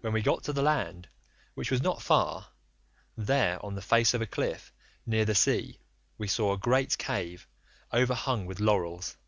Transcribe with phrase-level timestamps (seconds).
[0.00, 1.10] When we got to the land,
[1.52, 2.48] which was not far,
[3.18, 4.72] there, on the face of a cliff
[5.04, 5.78] near the sea,
[6.16, 7.46] we saw a great cave
[7.92, 9.18] overhung with laurels.